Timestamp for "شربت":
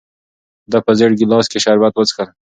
1.65-1.93